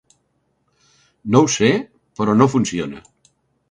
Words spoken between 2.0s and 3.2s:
però no funciona.